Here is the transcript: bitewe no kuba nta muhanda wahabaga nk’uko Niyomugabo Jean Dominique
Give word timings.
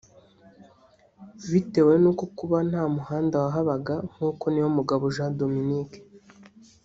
bitewe 1.51 1.93
no 2.03 2.11
kuba 2.37 2.57
nta 2.69 2.83
muhanda 2.95 3.35
wahabaga 3.43 3.95
nk’uko 4.11 4.43
Niyomugabo 4.49 5.03
Jean 5.15 5.33
Dominique 5.41 5.97